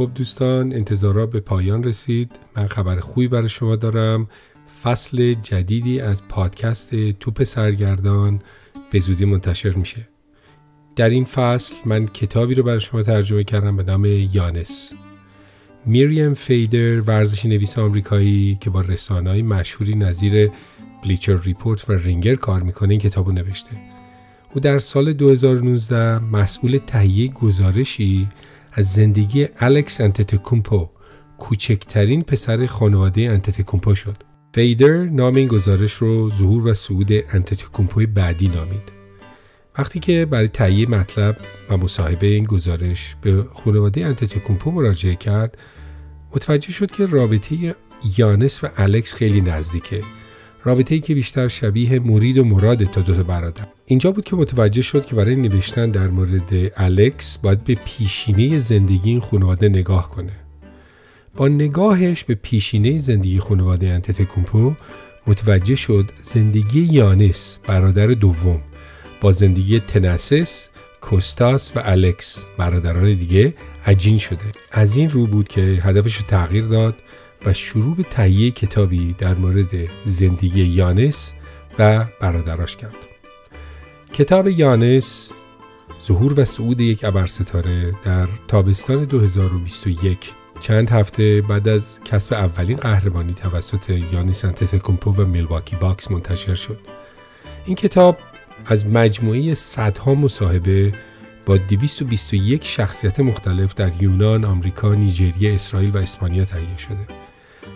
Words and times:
خب 0.00 0.10
دوستان 0.14 0.72
انتظارا 0.72 1.26
به 1.26 1.40
پایان 1.40 1.84
رسید. 1.84 2.32
من 2.56 2.66
خبر 2.66 3.00
خوبی 3.00 3.28
برای 3.28 3.48
شما 3.48 3.76
دارم. 3.76 4.28
فصل 4.82 5.34
جدیدی 5.34 6.00
از 6.00 6.28
پادکست 6.28 7.10
توپ 7.10 7.42
سرگردان 7.42 8.42
به 8.92 8.98
زودی 8.98 9.24
منتشر 9.24 9.70
میشه. 9.70 10.08
در 10.96 11.08
این 11.08 11.24
فصل 11.24 11.74
من 11.84 12.06
کتابی 12.06 12.54
رو 12.54 12.62
برای 12.62 12.80
شما 12.80 13.02
ترجمه 13.02 13.44
کردم 13.44 13.76
به 13.76 13.82
نام 13.82 14.04
یانیس. 14.04 14.92
میرین 15.86 16.34
فیدر 16.34 17.00
ورزشی 17.00 17.48
نویس 17.48 17.78
آمریکایی 17.78 18.58
که 18.60 18.70
با 18.70 18.80
رسانه‌های 18.80 19.42
مشهوری 19.42 19.94
نظیر 19.94 20.50
Bleacher 21.02 21.36
Report 21.42 21.90
و 21.90 21.92
Ringer 21.92 22.34
کار 22.34 22.62
می‌کنه 22.62 22.90
این 22.90 23.00
کتاب 23.00 23.32
نوشته. 23.32 23.70
او 24.54 24.60
در 24.60 24.78
سال 24.78 25.12
2019 25.12 26.18
مسئول 26.18 26.78
تهیه 26.86 27.28
گزارشی 27.28 28.28
از 28.72 28.92
زندگی 28.92 29.48
الکس 29.56 30.00
آنتتوکومپو 30.00 30.88
کوچکترین 31.38 32.22
پسر 32.22 32.66
خانواده 32.66 33.20
آنتتوکومپو 33.20 33.94
شد. 33.94 34.16
فیدر 34.54 35.04
نام 35.04 35.34
این 35.34 35.48
گزارش 35.48 35.92
رو 35.92 36.30
ظهور 36.30 36.66
و 36.66 36.74
صعود 36.74 37.12
آنتتوکومپوی 37.12 38.06
بعدی 38.06 38.48
نامید. 38.48 39.00
وقتی 39.78 39.98
که 39.98 40.26
برای 40.26 40.48
تهیه 40.48 40.88
مطلب 40.88 41.36
و 41.70 41.76
مصاحبه 41.76 42.26
این 42.26 42.44
گزارش 42.44 43.16
به 43.22 43.42
خانواده 43.64 44.06
آنتتوکومپو 44.06 44.70
مراجعه 44.70 45.14
کرد 45.14 45.58
متوجه 46.36 46.72
شد 46.72 46.90
که 46.90 47.06
رابطه 47.06 47.74
یانیس 48.16 48.64
و 48.64 48.68
الکس 48.76 49.14
خیلی 49.14 49.40
نزدیکه 49.40 50.00
رابطه 50.64 50.94
ای 50.94 51.00
که 51.00 51.14
بیشتر 51.14 51.48
شبیه 51.48 51.98
مرید 51.98 52.38
و 52.38 52.44
مراد 52.44 52.84
تا 52.84 53.00
دوتا 53.00 53.22
برادر. 53.22 53.66
اینجا 53.86 54.12
بود 54.12 54.24
که 54.24 54.36
متوجه 54.36 54.82
شد 54.82 55.06
که 55.06 55.14
برای 55.14 55.36
نوشتن 55.36 55.90
در 55.90 56.08
مورد 56.08 56.72
الکس 56.76 57.38
باید 57.38 57.64
به 57.64 57.74
پیشینه 57.74 58.58
زندگی 58.58 59.10
این 59.10 59.20
خانواده 59.20 59.68
نگاه 59.68 60.10
کنه. 60.10 60.32
با 61.36 61.48
نگاهش 61.48 62.24
به 62.24 62.34
پیشینه 62.34 62.98
زندگی 62.98 63.38
خانواده 63.38 63.88
انتتکومپو 63.88 64.74
متوجه 65.26 65.74
شد 65.74 66.10
زندگی 66.22 66.80
یانس 66.80 67.58
برادر 67.66 68.06
دوم 68.06 68.60
با 69.20 69.32
زندگی 69.32 69.80
تنسس 69.80 70.68
کوستاس 71.00 71.72
و 71.76 71.82
الکس 71.84 72.44
برادران 72.58 73.14
دیگه 73.14 73.54
عجین 73.86 74.18
شده. 74.18 74.44
از 74.72 74.96
این 74.96 75.10
رو 75.10 75.26
بود 75.26 75.48
که 75.48 75.60
هدفش 75.60 76.16
رو 76.16 76.26
تغییر 76.26 76.64
داد 76.64 76.94
و 77.46 77.52
شروع 77.52 77.96
به 77.96 78.02
تهیه 78.02 78.50
کتابی 78.50 79.14
در 79.18 79.34
مورد 79.34 79.88
زندگی 80.02 80.62
یانس 80.62 81.32
و 81.78 82.04
برادراش 82.20 82.76
کرد 82.76 82.96
کتاب 84.12 84.48
یانس 84.48 85.30
ظهور 86.06 86.40
و 86.40 86.44
صعود 86.44 86.80
یک 86.80 87.04
ابرستاره 87.04 87.90
در 88.04 88.26
تابستان 88.48 89.04
2021 89.04 90.18
چند 90.60 90.90
هفته 90.90 91.40
بعد 91.40 91.68
از 91.68 91.98
کسب 92.04 92.32
اولین 92.32 92.76
قهرمانی 92.76 93.32
توسط 93.32 93.90
یانیس 94.12 94.44
آنتتوکومپو 94.44 95.12
و 95.12 95.26
میلواکی 95.26 95.76
باکس 95.76 96.10
منتشر 96.10 96.54
شد 96.54 96.78
این 97.66 97.76
کتاب 97.76 98.18
از 98.66 98.86
مجموعه 98.86 99.54
صدها 99.54 100.14
مصاحبه 100.14 100.92
با 101.46 101.56
221 101.56 102.64
شخصیت 102.64 103.20
مختلف 103.20 103.74
در 103.74 104.02
یونان، 104.02 104.44
آمریکا، 104.44 104.94
نیجریه، 104.94 105.54
اسرائیل 105.54 105.90
و 105.90 105.98
اسپانیا 105.98 106.44
تهیه 106.44 106.78
شده. 106.78 107.19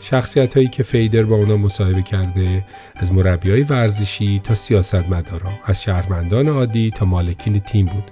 شخصیت 0.00 0.56
هایی 0.56 0.68
که 0.68 0.82
فیدر 0.82 1.22
با 1.22 1.36
اونا 1.36 1.56
مصاحبه 1.56 2.02
کرده 2.02 2.64
از 2.96 3.12
مربی 3.12 3.50
های 3.50 3.62
ورزشی 3.62 4.40
تا 4.44 4.54
سیاستمداران 4.54 5.52
از 5.64 5.82
شهروندان 5.82 6.48
عادی 6.48 6.90
تا 6.90 7.04
مالکین 7.04 7.58
تیم 7.58 7.86
بود. 7.86 8.10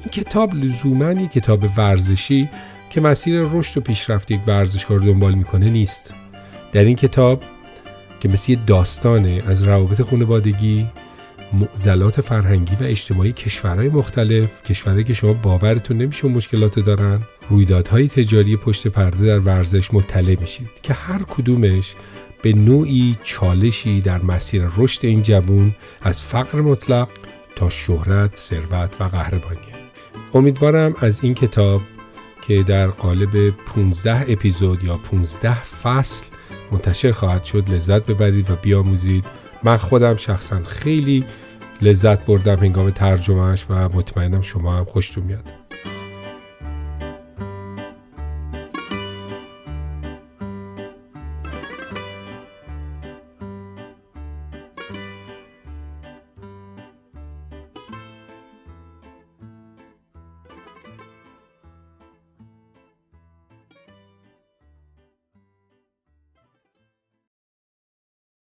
این 0.00 0.08
کتاب 0.08 0.54
لزوما 0.54 1.12
یک 1.12 1.32
کتاب 1.32 1.64
ورزشی 1.76 2.48
که 2.90 3.00
مسیر 3.00 3.40
رشد 3.52 3.78
و 3.78 3.80
پیشرفت 3.80 4.30
یک 4.30 4.40
ورزشکار 4.46 4.98
دنبال 4.98 5.34
می‌کنه 5.34 5.70
نیست. 5.70 6.14
در 6.72 6.84
این 6.84 6.96
کتاب 6.96 7.42
که 8.20 8.28
مثل 8.28 8.56
داستانه 8.66 9.42
از 9.46 9.62
روابط 9.62 10.02
خانوادگی 10.02 10.86
معضلات 11.52 12.20
فرهنگی 12.20 12.74
و 12.80 12.84
اجتماعی 12.84 13.32
کشورهای 13.32 13.88
مختلف 13.88 14.62
کشورهایی 14.62 15.04
که 15.04 15.14
شما 15.14 15.32
باورتون 15.32 15.98
نمیشه 15.98 16.28
مشکلات 16.28 16.78
دارن 16.78 17.20
رویدادهای 17.50 18.08
تجاری 18.08 18.56
پشت 18.56 18.88
پرده 18.88 19.26
در 19.26 19.38
ورزش 19.38 19.94
مطلع 19.94 20.36
میشید 20.40 20.68
که 20.82 20.94
هر 20.94 21.22
کدومش 21.22 21.94
به 22.42 22.52
نوعی 22.52 23.16
چالشی 23.22 24.00
در 24.00 24.22
مسیر 24.22 24.62
رشد 24.76 25.06
این 25.06 25.22
جوون 25.22 25.74
از 26.02 26.22
فقر 26.22 26.60
مطلق 26.60 27.08
تا 27.56 27.70
شهرت، 27.70 28.36
ثروت 28.36 29.00
و 29.00 29.04
قهرمانی 29.04 29.72
امیدوارم 30.34 30.94
از 31.00 31.24
این 31.24 31.34
کتاب 31.34 31.80
که 32.46 32.62
در 32.62 32.86
قالب 32.86 33.50
15 33.50 34.32
اپیزود 34.32 34.84
یا 34.84 34.96
15 34.96 35.64
فصل 35.64 36.24
منتشر 36.72 37.12
خواهد 37.12 37.44
شد 37.44 37.70
لذت 37.70 38.06
ببرید 38.06 38.50
و 38.50 38.54
بیاموزید. 38.62 39.24
من 39.62 39.76
خودم 39.76 40.16
شخصا 40.16 40.62
خیلی 40.64 41.24
لذت 41.82 42.26
بردم 42.26 42.56
هنگام 42.56 42.90
ترجمهش 42.90 43.66
و 43.70 43.74
مطمئنم 43.74 44.42
شما 44.42 44.76
هم 44.76 44.84
خوشتون 44.84 45.24
میاد. 45.24 45.57